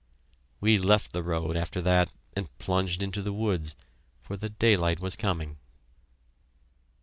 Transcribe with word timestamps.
We 0.59 0.79
left 0.79 1.11
the 1.11 1.21
road 1.21 1.55
after 1.55 1.79
that, 1.83 2.09
and 2.33 2.49
plunged 2.57 3.03
into 3.03 3.21
the 3.21 3.31
woods, 3.31 3.75
for 4.19 4.35
the 4.35 4.49
daylight 4.49 4.99
was 4.99 5.15
coming. 5.15 5.57